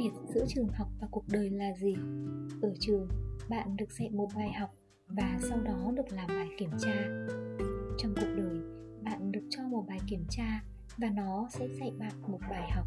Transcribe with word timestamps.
biệt 0.00 0.10
giữa 0.34 0.44
trường 0.48 0.68
học 0.68 0.88
và 1.00 1.08
cuộc 1.10 1.24
đời 1.28 1.50
là 1.50 1.72
gì? 1.80 1.94
Ở 2.62 2.74
trường 2.80 3.08
bạn 3.48 3.76
được 3.76 3.92
dạy 3.92 4.10
một 4.10 4.28
bài 4.36 4.52
học 4.52 4.70
và 5.08 5.38
sau 5.40 5.60
đó 5.60 5.92
được 5.96 6.12
làm 6.12 6.26
bài 6.28 6.48
kiểm 6.58 6.70
tra. 6.78 7.26
Trong 7.98 8.14
cuộc 8.16 8.28
đời 8.36 8.60
bạn 9.02 9.32
được 9.32 9.46
cho 9.50 9.62
một 9.62 9.84
bài 9.88 9.98
kiểm 10.06 10.24
tra 10.30 10.62
và 10.96 11.08
nó 11.16 11.48
sẽ 11.50 11.68
dạy 11.80 11.92
bạn 11.98 12.12
một 12.28 12.38
bài 12.50 12.70
học. 12.70 12.86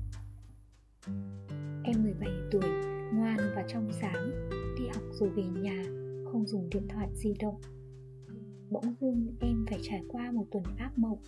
Em 1.83 2.03
17 2.03 2.29
tuổi, 2.51 2.69
ngoan 3.13 3.37
và 3.55 3.65
trong 3.67 3.89
sáng, 4.01 4.49
đi 4.77 4.87
học 4.93 5.03
rồi 5.11 5.29
về 5.29 5.43
nhà, 5.43 5.83
không 6.31 6.45
dùng 6.47 6.69
điện 6.69 6.87
thoại 6.87 7.09
di 7.13 7.33
động. 7.39 7.61
Bỗng 8.69 8.95
dưng 9.01 9.35
em 9.39 9.65
phải 9.69 9.79
trải 9.83 10.03
qua 10.09 10.31
một 10.31 10.45
tuần 10.51 10.63
ác 10.77 10.97
mộng. 10.97 11.19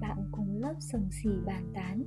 Bạn 0.00 0.28
cùng 0.32 0.60
lớp 0.60 0.74
sầm 0.80 1.08
xì 1.10 1.30
bàn 1.46 1.70
tán 1.74 2.04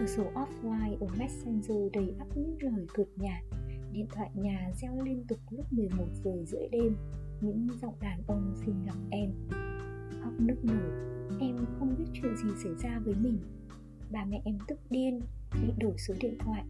cửa 0.00 0.06
sổ 0.06 0.24
offline 0.34 0.98
ở 1.00 1.06
Messenger 1.18 1.92
đầy 1.92 2.14
ắp 2.18 2.28
những 2.34 2.56
lời 2.60 2.86
cợt 2.94 3.06
nhạt. 3.16 3.44
Điện 3.92 4.06
thoại 4.14 4.30
nhà 4.34 4.70
reo 4.80 5.02
liên 5.04 5.24
tục 5.28 5.38
lúc 5.50 5.72
11 5.72 6.04
giờ 6.24 6.44
rưỡi 6.46 6.68
đêm. 6.72 6.96
Những 7.40 7.66
giọng 7.82 7.94
đàn 8.00 8.22
ông 8.26 8.54
xin 8.64 8.74
gặp 8.86 8.96
em. 9.10 9.30
Khóc 10.22 10.32
nức 10.38 10.64
nở. 10.64 10.90
Em 11.40 11.56
không 11.78 11.94
biết 11.98 12.04
chuyện 12.14 12.36
gì 12.36 12.48
xảy 12.62 12.72
ra 12.82 12.98
với 13.04 13.14
mình. 13.14 13.38
Bà 14.10 14.24
mẹ 14.24 14.42
em 14.44 14.58
tức 14.68 14.78
điên, 14.90 15.20
bị 15.62 15.72
đổi 15.78 15.98
số 15.98 16.14
điện 16.20 16.38
thoại. 16.38 16.64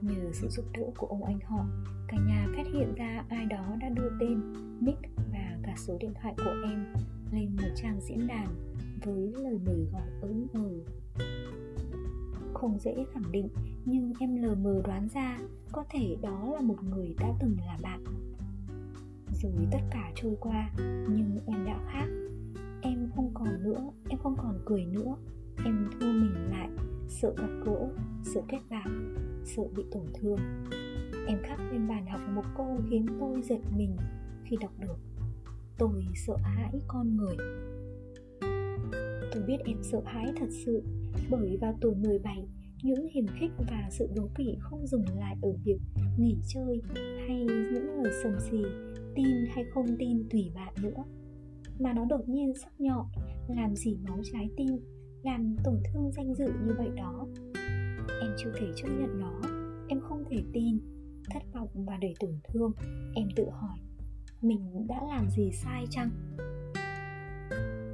Nhờ 0.00 0.32
sự 0.32 0.48
giúp 0.48 0.64
đỡ 0.72 0.84
của 0.96 1.06
ông 1.06 1.24
anh 1.24 1.40
họ, 1.40 1.66
cả 2.08 2.16
nhà 2.26 2.46
phát 2.56 2.66
hiện 2.74 2.94
ra 2.94 3.24
ai 3.28 3.46
đó 3.46 3.76
đã 3.80 3.88
đưa 3.88 4.10
tên, 4.20 4.52
nick 4.80 5.00
và 5.32 5.58
cả 5.62 5.74
số 5.76 5.96
điện 6.00 6.12
thoại 6.22 6.34
của 6.36 6.54
em 6.64 6.86
lên 7.32 7.56
một 7.56 7.68
trang 7.76 8.00
diễn 8.00 8.26
đàn 8.26 8.46
với 9.04 9.32
lời 9.42 9.58
mời 9.66 9.86
gọi 9.92 10.08
ớn 10.20 10.46
ngờ 10.52 10.95
không 12.56 12.78
dễ 12.78 13.04
khẳng 13.12 13.32
định, 13.32 13.48
nhưng 13.84 14.12
em 14.20 14.36
lờ 14.42 14.54
mờ 14.54 14.82
đoán 14.84 15.08
ra 15.14 15.38
có 15.72 15.84
thể 15.90 16.16
đó 16.22 16.52
là 16.54 16.60
một 16.60 16.76
người 16.82 17.14
đã 17.18 17.32
từng 17.40 17.56
là 17.66 17.78
bạn. 17.82 18.04
Rồi 19.42 19.52
tất 19.72 19.80
cả 19.90 20.12
trôi 20.14 20.36
qua, 20.40 20.70
nhưng 21.08 21.38
em 21.46 21.64
đã 21.64 21.80
khác. 21.92 22.06
Em 22.82 23.10
không 23.16 23.30
còn 23.34 23.62
nữa, 23.62 23.90
em 24.08 24.18
không 24.18 24.36
còn 24.38 24.58
cười 24.64 24.84
nữa. 24.84 25.16
Em 25.64 25.88
thu 25.92 26.06
mình 26.06 26.50
lại, 26.50 26.68
sợ 27.08 27.34
gặp 27.36 27.50
gỡ, 27.64 27.88
sợ 28.22 28.40
kết 28.48 28.60
bạn, 28.70 29.14
sợ 29.44 29.62
bị 29.76 29.84
tổn 29.92 30.04
thương. 30.14 30.38
Em 31.26 31.38
khắc 31.42 31.60
lên 31.72 31.88
bàn 31.88 32.06
học 32.06 32.20
một 32.34 32.44
câu 32.56 32.80
khiến 32.90 33.06
tôi 33.20 33.42
giật 33.42 33.60
mình 33.76 33.96
khi 34.44 34.56
đọc 34.60 34.72
được. 34.80 34.96
Tôi 35.78 36.06
sợ 36.14 36.36
hãi 36.36 36.80
con 36.88 37.16
người. 37.16 37.36
Tôi 39.32 39.42
biết 39.46 39.58
em 39.64 39.76
sợ 39.82 40.00
hãi 40.04 40.32
thật 40.36 40.48
sự 40.50 40.82
bởi 41.30 41.56
vào 41.60 41.78
tuổi 41.80 41.94
17 41.94 42.36
Những 42.82 43.08
hiểm 43.08 43.26
khích 43.40 43.50
và 43.58 43.88
sự 43.90 44.08
đố 44.16 44.28
kỵ 44.34 44.56
không 44.60 44.86
dừng 44.86 45.04
lại 45.18 45.36
ở 45.42 45.52
việc 45.64 45.78
nghỉ 46.18 46.36
chơi 46.46 46.82
Hay 47.28 47.44
những 47.44 48.02
lời 48.02 48.12
sầm 48.22 48.32
xì, 48.40 48.58
Tin 49.14 49.46
hay 49.54 49.64
không 49.74 49.86
tin 49.98 50.28
tùy 50.30 50.50
bạn 50.54 50.74
nữa. 50.82 51.04
Mà 51.78 51.92
nó 51.92 52.04
đột 52.04 52.28
nhiên 52.28 52.52
sắc 52.54 52.80
nhọn, 52.80 53.06
Làm 53.48 53.76
dỉ 53.76 53.96
máu 54.08 54.20
trái 54.32 54.50
tim, 54.56 54.78
Làm 55.22 55.56
tổn 55.64 55.74
thương 55.84 56.10
danh 56.16 56.34
dự 56.34 56.46
như 56.46 56.74
vậy 56.78 56.88
đó. 56.96 57.26
Em 58.20 58.30
chưa 58.38 58.52
thể 58.60 58.66
chấp 58.76 58.88
nhận 58.88 59.20
nó, 59.20 59.40
Em 59.88 60.00
không 60.00 60.24
thể 60.30 60.36
tin. 60.52 60.78
Thất 61.30 61.42
vọng 61.54 61.68
và 61.74 61.98
đầy 62.00 62.14
tổn 62.20 62.38
thương, 62.48 62.72
Em 63.14 63.28
tự 63.36 63.44
hỏi, 63.50 63.78
Mình 64.42 64.86
đã 64.88 65.00
làm 65.08 65.30
gì 65.30 65.50
sai 65.52 65.84
chăng? 65.90 66.10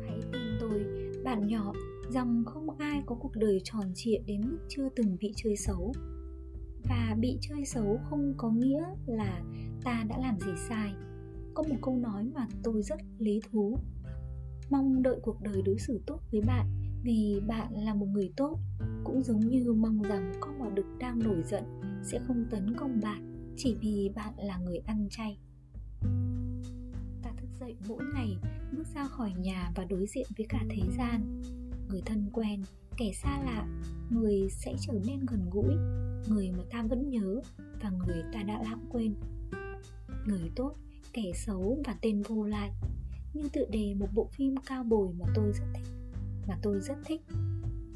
hãy 0.09 0.19
tin 0.33 0.43
tôi, 0.61 0.85
bạn 1.25 1.47
nhỏ 1.47 1.73
rằng 2.13 2.45
không 2.47 2.71
ai 2.79 3.03
có 3.07 3.15
cuộc 3.15 3.37
đời 3.37 3.61
tròn 3.65 3.93
trịa 3.95 4.19
đến 4.27 4.41
mức 4.41 4.59
chưa 4.69 4.89
từng 4.97 5.17
bị 5.21 5.33
chơi 5.37 5.57
xấu. 5.57 5.93
Và 6.89 7.17
bị 7.21 7.39
chơi 7.41 7.65
xấu 7.65 7.99
không 8.11 8.35
có 8.37 8.51
nghĩa 8.51 8.85
là 9.07 9.43
ta 9.85 10.05
đã 10.09 10.19
làm 10.19 10.41
gì 10.41 10.53
sai. 10.69 10.95
Có 11.55 11.63
một 11.63 11.77
câu 11.83 11.97
nói 11.97 12.25
mà 12.35 12.47
tôi 12.63 12.83
rất 12.83 13.01
lý 13.19 13.41
thú. 13.51 13.79
Mong 14.71 15.03
đợi 15.03 15.19
cuộc 15.23 15.43
đời 15.43 15.63
đối 15.63 15.79
xử 15.79 16.01
tốt 16.07 16.21
với 16.33 16.41
bạn 16.41 16.67
vì 17.03 17.41
bạn 17.47 17.73
là 17.85 17.95
một 17.95 18.07
người 18.07 18.33
tốt, 18.37 18.59
cũng 19.05 19.23
giống 19.23 19.41
như 19.41 19.73
mong 19.73 20.03
rằng 20.03 20.33
con 20.41 20.59
bò 20.59 20.71
đực 20.71 20.87
đang 20.99 21.19
nổi 21.19 21.43
giận 21.45 21.65
sẽ 22.03 22.21
không 22.27 22.45
tấn 22.51 22.77
công 22.77 23.01
bạn 23.03 23.53
chỉ 23.57 23.77
vì 23.81 24.11
bạn 24.15 24.35
là 24.37 24.59
người 24.59 24.79
ăn 24.79 25.09
chay. 25.11 25.39
Ta 27.23 27.31
thức 27.37 27.49
dậy 27.61 27.77
mỗi 27.89 28.05
ngày, 28.15 28.37
bước 28.77 28.87
ra 28.95 29.05
khỏi 29.05 29.33
nhà 29.39 29.73
và 29.77 29.85
đối 29.85 30.07
diện 30.07 30.27
với 30.37 30.47
cả 30.49 30.65
thế 30.71 30.83
gian 30.99 31.43
người 31.93 32.03
thân 32.07 32.31
quen 32.33 32.63
kẻ 32.97 33.13
xa 33.13 33.43
lạ, 33.45 33.67
người 34.11 34.49
sẽ 34.51 34.75
trở 34.81 34.93
nên 35.07 35.27
gần 35.27 35.51
gũi, 35.51 35.75
người 36.29 36.51
mà 36.51 36.65
ta 36.71 36.83
vẫn 36.83 37.11
nhớ 37.11 37.41
và 37.83 37.91
người 37.91 38.23
ta 38.33 38.43
đã 38.43 38.63
lãng 38.63 38.87
quên. 38.91 39.15
Người 40.27 40.51
tốt, 40.57 40.75
kẻ 41.13 41.33
xấu 41.35 41.83
và 41.85 41.97
tên 42.01 42.23
vô 42.23 42.45
lại, 42.45 42.71
như 43.35 43.49
tựa 43.53 43.65
đề 43.71 43.95
một 43.95 44.07
bộ 44.15 44.29
phim 44.33 44.55
cao 44.67 44.85
bồi 44.85 45.09
mà 45.19 45.25
tôi 45.35 45.53
rất 45.53 45.65
thích, 45.75 45.93
mà 46.49 46.59
tôi 46.63 46.81
rất 46.81 46.97
thích. 47.05 47.21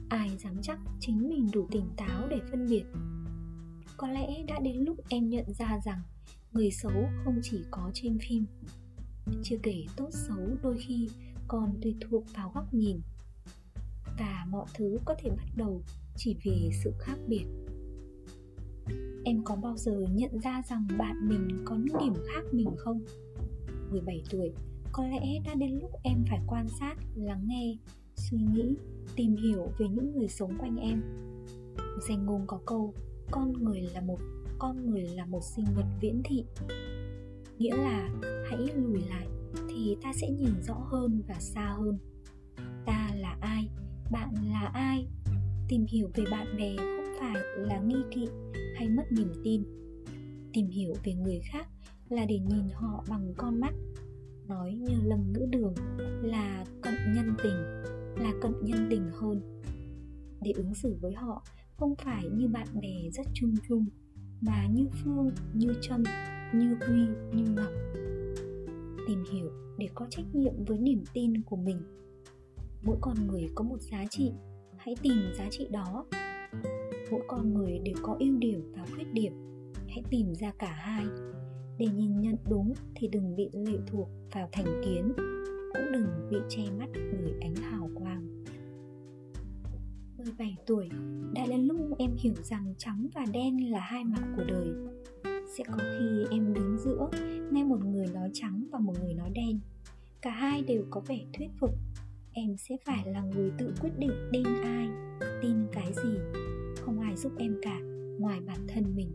Ai 0.08 0.36
dám 0.38 0.62
chắc 0.62 0.78
chính 1.00 1.28
mình 1.28 1.50
đủ 1.52 1.68
tỉnh 1.70 1.90
táo 1.96 2.28
để 2.28 2.40
phân 2.50 2.66
biệt? 2.66 2.84
Có 3.96 4.08
lẽ 4.08 4.42
đã 4.48 4.60
đến 4.60 4.76
lúc 4.76 4.96
em 5.08 5.28
nhận 5.28 5.52
ra 5.52 5.80
rằng 5.84 6.00
người 6.52 6.70
xấu 6.70 7.08
không 7.24 7.40
chỉ 7.42 7.64
có 7.70 7.90
trên 7.94 8.18
phim. 8.18 8.44
Chưa 9.42 9.56
kể 9.62 9.84
tốt 9.96 10.08
xấu 10.12 10.56
đôi 10.62 10.76
khi 10.78 11.08
còn 11.48 11.80
tùy 11.82 11.94
thuộc 12.00 12.24
vào 12.34 12.52
góc 12.54 12.74
nhìn 12.74 13.00
và 14.18 14.46
mọi 14.50 14.66
thứ 14.74 14.98
có 15.04 15.14
thể 15.18 15.30
bắt 15.30 15.46
đầu 15.56 15.82
chỉ 16.16 16.36
vì 16.42 16.70
sự 16.84 16.92
khác 16.98 17.18
biệt. 17.26 17.44
Em 19.24 19.44
có 19.44 19.56
bao 19.56 19.76
giờ 19.76 20.04
nhận 20.10 20.40
ra 20.40 20.62
rằng 20.68 20.86
bạn 20.98 21.28
mình 21.28 21.48
có 21.64 21.76
những 21.76 21.96
điểm 22.00 22.14
khác 22.14 22.42
mình 22.52 22.70
không? 22.76 23.00
17 23.90 24.22
tuổi, 24.30 24.52
có 24.92 25.06
lẽ 25.06 25.38
đã 25.44 25.54
đến 25.54 25.78
lúc 25.82 25.90
em 26.02 26.24
phải 26.28 26.40
quan 26.46 26.68
sát, 26.80 26.94
lắng 27.14 27.44
nghe, 27.46 27.76
suy 28.14 28.38
nghĩ, 28.38 28.76
tìm 29.16 29.36
hiểu 29.36 29.68
về 29.78 29.88
những 29.88 30.12
người 30.16 30.28
sống 30.28 30.58
quanh 30.58 30.76
em. 30.76 31.02
Danh 32.08 32.26
ngôn 32.26 32.44
có 32.46 32.60
câu, 32.66 32.94
con 33.30 33.52
người 33.52 33.80
là 33.80 34.00
một, 34.00 34.18
con 34.58 34.90
người 34.90 35.02
là 35.02 35.26
một 35.26 35.44
sinh 35.44 35.64
vật 35.76 35.86
viễn 36.00 36.22
thị. 36.24 36.44
Nghĩa 37.58 37.76
là 37.76 38.10
hãy 38.50 38.58
lùi 38.74 39.00
lại 39.08 39.26
thì 39.68 39.96
ta 40.02 40.12
sẽ 40.20 40.30
nhìn 40.30 40.62
rõ 40.62 40.74
hơn 40.74 41.22
và 41.28 41.34
xa 41.40 41.74
hơn 41.78 41.98
bạn 44.10 44.34
là 44.50 44.70
ai? 44.74 45.06
Tìm 45.68 45.86
hiểu 45.88 46.10
về 46.14 46.24
bạn 46.30 46.46
bè 46.58 46.76
không 46.76 47.14
phải 47.20 47.42
là 47.56 47.80
nghi 47.80 48.02
kỵ 48.10 48.28
hay 48.74 48.88
mất 48.88 49.02
niềm 49.10 49.32
tin. 49.44 49.62
Tìm 50.52 50.68
hiểu 50.68 50.94
về 51.04 51.14
người 51.14 51.40
khác 51.52 51.68
là 52.08 52.24
để 52.24 52.38
nhìn 52.38 52.68
họ 52.74 53.04
bằng 53.08 53.34
con 53.36 53.60
mắt. 53.60 53.74
Nói 54.48 54.74
như 54.74 54.94
lâm 55.04 55.32
ngữ 55.32 55.46
đường 55.50 55.74
là 56.22 56.64
cận 56.82 56.94
nhân 57.14 57.34
tình, 57.42 57.56
là 58.16 58.32
cận 58.42 58.52
nhân 58.62 58.86
tình 58.90 59.10
hơn. 59.20 59.60
Để 60.42 60.50
ứng 60.50 60.74
xử 60.74 60.96
với 61.00 61.12
họ 61.12 61.44
không 61.76 61.94
phải 61.96 62.24
như 62.32 62.48
bạn 62.48 62.66
bè 62.74 63.10
rất 63.12 63.26
chung 63.34 63.54
chung, 63.68 63.86
mà 64.40 64.66
như 64.66 64.86
phương, 65.04 65.30
như 65.54 65.74
trâm, 65.80 66.02
như 66.54 66.76
huy, 66.86 67.06
như 67.32 67.52
ngọc. 67.52 67.72
Tìm 69.08 69.24
hiểu 69.32 69.50
để 69.78 69.88
có 69.94 70.06
trách 70.10 70.34
nhiệm 70.34 70.64
với 70.64 70.78
niềm 70.78 71.04
tin 71.12 71.42
của 71.42 71.56
mình 71.56 71.78
mỗi 72.86 72.96
con 73.00 73.26
người 73.26 73.48
có 73.54 73.64
một 73.64 73.80
giá 73.80 74.04
trị, 74.10 74.32
hãy 74.76 74.94
tìm 75.02 75.18
giá 75.38 75.46
trị 75.50 75.68
đó. 75.70 76.06
Mỗi 77.10 77.20
con 77.28 77.54
người 77.54 77.78
đều 77.78 77.94
có 78.02 78.16
ưu 78.20 78.38
điểm 78.38 78.72
và 78.76 78.84
khuyết 78.94 79.12
điểm, 79.12 79.32
hãy 79.88 80.02
tìm 80.10 80.34
ra 80.34 80.52
cả 80.58 80.72
hai. 80.72 81.04
Để 81.78 81.86
nhìn 81.86 82.20
nhận 82.20 82.36
đúng 82.50 82.72
thì 82.94 83.08
đừng 83.08 83.36
bị 83.36 83.50
lệ 83.52 83.78
thuộc 83.86 84.08
vào 84.32 84.48
thành 84.52 84.82
kiến, 84.84 85.12
cũng 85.72 85.92
đừng 85.92 86.28
bị 86.30 86.36
che 86.48 86.62
mắt 86.78 86.88
bởi 86.94 87.32
ánh 87.40 87.54
hào 87.54 87.90
quang. 87.94 88.44
17 90.18 90.56
tuổi, 90.66 90.88
đã 91.34 91.46
đến 91.46 91.60
lúc 91.60 91.76
em 91.98 92.10
hiểu 92.18 92.34
rằng 92.42 92.74
trắng 92.78 93.06
và 93.14 93.24
đen 93.32 93.70
là 93.70 93.80
hai 93.80 94.04
mặt 94.04 94.22
của 94.36 94.44
đời. 94.48 94.68
Sẽ 95.56 95.64
có 95.64 95.78
khi 95.78 96.24
em 96.30 96.54
đứng 96.54 96.78
giữa, 96.78 97.10
nghe 97.52 97.64
một 97.64 97.84
người 97.84 98.06
nói 98.14 98.30
trắng 98.32 98.64
và 98.72 98.78
một 98.78 98.94
người 99.02 99.14
nói 99.14 99.30
đen. 99.34 99.60
Cả 100.22 100.30
hai 100.30 100.62
đều 100.62 100.84
có 100.90 101.00
vẻ 101.00 101.24
thuyết 101.32 101.48
phục 101.60 101.70
em 102.38 102.56
sẽ 102.56 102.76
phải 102.84 103.06
là 103.06 103.22
người 103.22 103.50
tự 103.58 103.74
quyết 103.80 103.90
định 103.98 104.12
tin 104.32 104.44
ai, 104.64 104.88
tin 105.42 105.66
cái 105.72 105.92
gì. 105.92 106.18
Không 106.80 107.00
ai 107.00 107.16
giúp 107.16 107.32
em 107.38 107.56
cả, 107.62 107.80
ngoài 108.18 108.40
bản 108.46 108.58
thân 108.68 108.96
mình. 108.96 109.12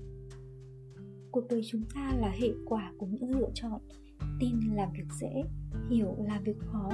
Cuộc 1.32 1.48
đời 1.50 1.62
chúng 1.68 1.82
ta 1.94 2.14
là 2.18 2.30
hệ 2.30 2.50
quả 2.66 2.94
của 2.98 3.06
những 3.06 3.40
lựa 3.40 3.50
chọn. 3.54 3.82
Tin 4.40 4.60
là 4.74 4.92
việc 4.94 5.08
dễ, 5.20 5.44
hiểu 5.90 6.16
là 6.28 6.42
việc 6.46 6.60
khó. 6.60 6.90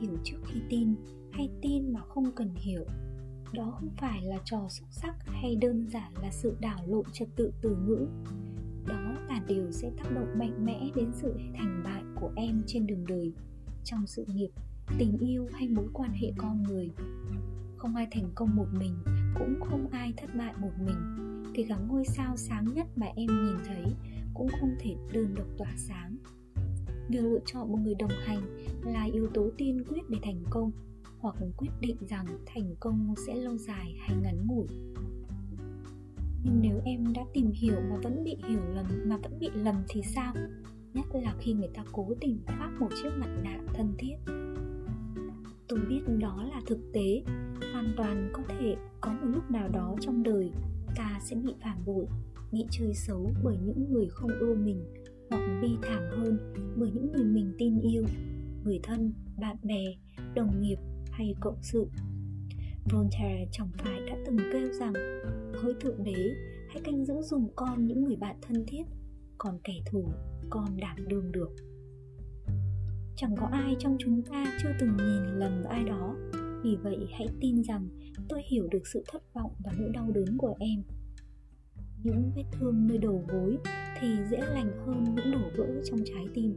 Hiểu 0.00 0.16
trước 0.24 0.36
khi 0.44 0.60
tin, 0.70 0.94
hay 1.32 1.50
tin 1.62 1.92
mà 1.92 2.00
không 2.00 2.32
cần 2.36 2.54
hiểu. 2.54 2.84
Đó 3.52 3.74
không 3.80 3.90
phải 3.96 4.22
là 4.22 4.38
trò 4.44 4.68
xúc 4.68 4.88
sắc 4.90 5.16
hay 5.26 5.56
đơn 5.56 5.86
giản 5.88 6.12
là 6.22 6.30
sự 6.30 6.56
đảo 6.60 6.78
lộn 6.86 7.04
trật 7.12 7.28
tự 7.36 7.52
từ 7.62 7.76
ngữ. 7.76 8.06
Đó 8.88 9.16
là 9.28 9.40
điều 9.48 9.70
sẽ 9.70 9.90
tác 9.96 10.14
động 10.14 10.38
mạnh 10.38 10.64
mẽ 10.64 10.90
đến 10.94 11.10
sự 11.12 11.34
thành 11.54 11.82
bại 11.84 12.02
của 12.14 12.30
em 12.36 12.62
trên 12.66 12.86
đường 12.86 13.04
đời. 13.08 13.32
Trong 13.84 14.06
sự 14.06 14.24
nghiệp 14.28 14.50
tình 14.98 15.18
yêu 15.18 15.48
hay 15.52 15.68
mối 15.68 15.88
quan 15.92 16.10
hệ 16.10 16.32
con 16.36 16.62
người. 16.62 16.90
Không 17.76 17.96
ai 17.96 18.08
thành 18.10 18.30
công 18.34 18.56
một 18.56 18.66
mình, 18.72 18.94
cũng 19.38 19.60
không 19.60 19.88
ai 19.90 20.14
thất 20.16 20.30
bại 20.38 20.54
một 20.60 20.72
mình. 20.78 20.96
Kể 21.54 21.66
cả 21.68 21.76
ngôi 21.88 22.04
sao 22.04 22.36
sáng 22.36 22.74
nhất 22.74 22.86
mà 22.96 23.06
em 23.06 23.26
nhìn 23.26 23.56
thấy, 23.66 23.84
cũng 24.34 24.48
không 24.60 24.74
thể 24.80 24.96
đơn 25.12 25.34
độc 25.34 25.46
tỏa 25.58 25.72
sáng. 25.76 26.16
Việc 27.08 27.20
lựa 27.22 27.40
chọn 27.46 27.72
một 27.72 27.78
người 27.84 27.94
đồng 27.94 28.10
hành 28.24 28.40
là 28.84 29.04
yếu 29.04 29.26
tố 29.34 29.50
tiên 29.56 29.84
quyết 29.88 30.10
để 30.10 30.18
thành 30.22 30.42
công, 30.50 30.70
hoặc 31.18 31.36
quyết 31.56 31.70
định 31.80 31.96
rằng 32.00 32.26
thành 32.46 32.74
công 32.80 33.14
sẽ 33.26 33.34
lâu 33.34 33.56
dài 33.56 33.94
hay 33.98 34.16
ngắn 34.22 34.46
ngủi. 34.46 34.66
Nhưng 36.44 36.60
nếu 36.60 36.80
em 36.84 37.12
đã 37.12 37.22
tìm 37.34 37.50
hiểu 37.50 37.76
mà 37.90 37.96
vẫn 38.02 38.24
bị 38.24 38.36
hiểu 38.48 38.60
lầm, 38.74 38.86
mà 39.06 39.16
vẫn 39.16 39.38
bị 39.38 39.50
lầm 39.54 39.74
thì 39.88 40.02
sao? 40.02 40.34
Nhất 40.94 41.06
là 41.12 41.34
khi 41.40 41.52
người 41.52 41.70
ta 41.74 41.84
cố 41.92 42.08
tình 42.20 42.38
khoác 42.46 42.70
một 42.80 42.88
chiếc 43.02 43.10
mặt 43.18 43.40
nạ 43.42 43.58
thân 43.74 43.94
thiết 43.98 44.16
tôi 45.68 45.80
biết 45.88 46.00
đó 46.18 46.44
là 46.50 46.60
thực 46.66 46.78
tế. 46.92 47.22
Hoàn 47.72 47.94
toàn 47.96 48.30
có 48.32 48.42
thể 48.48 48.76
có 49.00 49.12
một 49.12 49.26
lúc 49.34 49.50
nào 49.50 49.68
đó 49.68 49.96
trong 50.00 50.22
đời, 50.22 50.50
ta 50.96 51.18
sẽ 51.22 51.36
bị 51.36 51.54
phản 51.62 51.84
bội, 51.86 52.06
bị 52.52 52.66
chơi 52.70 52.94
xấu 52.94 53.32
bởi 53.44 53.56
những 53.56 53.92
người 53.92 54.06
không 54.08 54.30
ưa 54.40 54.54
mình, 54.54 54.84
hoặc 55.30 55.60
bi 55.62 55.68
thảm 55.82 56.02
hơn, 56.10 56.54
bởi 56.76 56.90
những 56.90 57.12
người 57.12 57.24
mình 57.24 57.54
tin 57.58 57.80
yêu, 57.80 58.04
người 58.64 58.80
thân, 58.82 59.12
bạn 59.40 59.56
bè, 59.62 59.84
đồng 60.34 60.60
nghiệp 60.60 60.78
hay 61.10 61.34
cộng 61.40 61.58
sự. 61.62 61.86
Voltaire 62.90 63.48
chẳng 63.52 63.68
phải 63.78 64.00
đã 64.06 64.16
từng 64.26 64.36
kêu 64.52 64.72
rằng, 64.72 64.92
hỡi 65.54 65.74
thượng 65.80 66.04
đế, 66.04 66.34
hãy 66.68 66.80
canh 66.84 67.04
giữ 67.04 67.14
dùng 67.22 67.48
con 67.56 67.86
những 67.86 68.04
người 68.04 68.16
bạn 68.16 68.36
thân 68.42 68.64
thiết, 68.66 68.82
còn 69.38 69.58
kẻ 69.64 69.74
thù, 69.86 70.08
con 70.50 70.76
đảm 70.76 70.96
đương 71.08 71.32
được 71.32 71.50
chẳng 73.16 73.36
có 73.36 73.46
ai 73.46 73.76
trong 73.78 73.96
chúng 73.98 74.22
ta 74.22 74.58
chưa 74.62 74.72
từng 74.80 74.96
nhìn 74.96 75.38
lầm 75.38 75.64
ai 75.64 75.84
đó. 75.84 76.16
Vì 76.62 76.76
vậy 76.76 77.08
hãy 77.12 77.26
tin 77.40 77.62
rằng 77.62 77.88
tôi 78.28 78.42
hiểu 78.50 78.68
được 78.70 78.86
sự 78.86 79.04
thất 79.12 79.34
vọng 79.34 79.52
và 79.64 79.72
nỗi 79.78 79.90
đau 79.92 80.10
đớn 80.14 80.38
của 80.38 80.54
em. 80.60 80.82
Những 82.04 82.30
vết 82.36 82.44
thương 82.52 82.86
nơi 82.86 82.98
đầu 82.98 83.24
gối 83.28 83.58
thì 84.00 84.08
dễ 84.30 84.38
lành 84.38 84.78
hơn 84.86 85.04
những 85.04 85.32
đổ 85.32 85.50
vỡ 85.56 85.66
trong 85.84 86.00
trái 86.04 86.26
tim. 86.34 86.56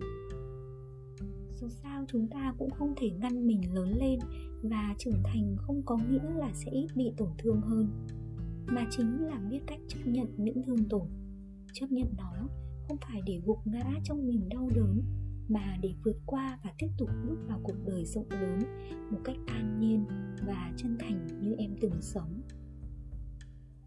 Dù 1.62 1.70
sao 1.70 2.06
chúng 2.08 2.28
ta 2.28 2.54
cũng 2.58 2.70
không 2.70 2.94
thể 2.98 3.10
ngăn 3.10 3.48
mình 3.48 3.74
lớn 3.74 3.94
lên 4.00 4.20
và 4.64 4.96
trưởng 4.98 5.24
thành 5.24 5.56
không 5.58 5.82
có 5.86 5.98
nghĩa 5.98 6.34
là 6.38 6.52
sẽ 6.54 6.72
ít 6.72 6.88
bị 6.96 7.12
tổn 7.18 7.30
thương 7.38 7.62
hơn, 7.62 8.08
mà 8.68 8.88
chính 8.92 9.26
là 9.26 9.40
biết 9.50 9.60
cách 9.68 9.80
chấp 9.88 10.00
nhận 10.06 10.28
những 10.38 10.64
thương 10.64 10.90
tổn. 10.90 11.08
Chấp 11.74 11.92
nhận 11.92 12.08
nó 12.18 12.48
không 12.88 12.98
phải 13.02 13.22
để 13.26 13.42
gục 13.46 13.68
ngã 13.68 13.84
trong 14.04 14.28
niềm 14.28 14.50
đau 14.50 14.70
đớn 14.76 15.02
mà 15.50 15.78
để 15.82 15.94
vượt 16.04 16.18
qua 16.26 16.60
và 16.64 16.74
tiếp 16.78 16.88
tục 16.98 17.10
bước 17.28 17.38
vào 17.48 17.60
cuộc 17.64 17.86
đời 17.86 18.06
rộng 18.06 18.30
lớn 18.30 18.60
một 19.12 19.20
cách 19.24 19.38
an 19.48 19.80
nhiên 19.80 20.06
và 20.48 20.74
chân 20.78 20.98
thành 21.00 21.28
như 21.42 21.56
em 21.58 21.76
từng 21.82 22.02
sống. 22.02 22.42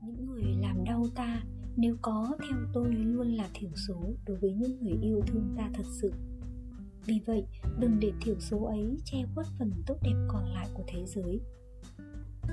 Những 0.03 0.27
người 0.27 0.43
làm 0.61 0.85
đau 0.85 1.07
ta, 1.15 1.43
nếu 1.77 1.97
có 2.03 2.37
theo 2.49 2.59
tôi 2.73 2.93
luôn 2.93 3.29
là 3.29 3.49
thiểu 3.55 3.71
số 3.89 4.15
đối 4.27 4.37
với 4.37 4.53
những 4.53 4.81
người 4.81 4.99
yêu 5.03 5.21
thương 5.27 5.55
ta 5.57 5.71
thật 5.75 5.87
sự. 5.87 6.13
Vì 7.07 7.21
vậy, 7.27 7.45
đừng 7.79 8.01
để 8.01 8.13
thiểu 8.21 8.41
số 8.41 8.65
ấy 8.65 8.97
che 9.05 9.19
khuất 9.35 9.47
phần 9.59 9.73
tốt 9.87 9.97
đẹp 10.03 10.27
còn 10.29 10.45
lại 10.45 10.69
của 10.75 10.85
thế 10.87 11.05
giới. 11.07 11.41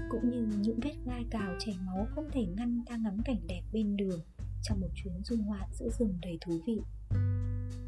Cũng 0.09 0.29
như 0.29 0.47
những 0.61 0.79
vết 0.83 0.95
gai 1.05 1.25
cào 1.31 1.55
chảy 1.59 1.75
máu 1.85 2.07
không 2.15 2.25
thể 2.31 2.45
ngăn 2.45 2.83
ta 2.85 2.97
ngắm 2.97 3.17
cảnh 3.25 3.47
đẹp 3.47 3.61
bên 3.73 3.97
đường 3.97 4.19
trong 4.63 4.79
một 4.81 4.89
chuyến 4.95 5.23
du 5.23 5.35
ngoạn 5.45 5.69
giữa 5.73 5.89
rừng 5.89 6.17
đầy 6.21 6.37
thú 6.41 6.53
vị 6.67 6.81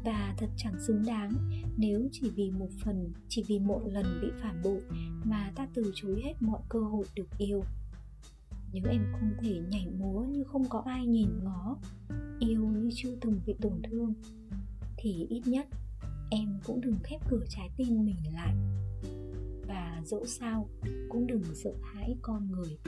và 0.04 0.34
thật 0.38 0.48
chẳng 0.56 0.80
xứng 0.80 1.04
đáng 1.06 1.32
nếu 1.76 2.08
chỉ 2.12 2.30
vì 2.30 2.50
một 2.50 2.68
phần, 2.84 3.12
chỉ 3.28 3.44
vì 3.48 3.58
một 3.58 3.80
lần 3.86 4.20
bị 4.22 4.28
phản 4.42 4.62
bội 4.62 4.80
mà 5.24 5.52
ta 5.54 5.68
từ 5.74 5.92
chối 5.94 6.20
hết 6.24 6.34
mọi 6.40 6.60
cơ 6.68 6.80
hội 6.80 7.04
được 7.14 7.28
yêu. 7.38 7.64
Nếu 8.72 8.82
em 8.90 9.06
không 9.12 9.30
thể 9.40 9.60
nhảy 9.70 9.86
múa 9.98 10.24
như 10.24 10.44
không 10.44 10.68
có 10.68 10.82
ai 10.86 11.06
nhìn 11.06 11.28
ngó, 11.44 11.76
yêu 12.38 12.60
như 12.60 12.90
chưa 12.94 13.16
từng 13.20 13.40
bị 13.46 13.54
tổn 13.60 13.82
thương, 13.82 14.14
thì 14.96 15.26
ít 15.28 15.42
nhất 15.46 15.66
em 16.30 16.58
cũng 16.66 16.80
đừng 16.80 16.96
khép 17.02 17.20
cửa 17.30 17.44
trái 17.48 17.70
tim 17.76 18.04
mình 18.04 18.34
lại. 18.34 18.54
Và 19.66 20.02
dẫu 20.04 20.26
sao, 20.26 20.68
cũng 21.08 21.26
đừng 21.26 21.42
sợ 21.54 21.72
hãi 21.82 22.16
con 22.22 22.50
người. 22.50 22.78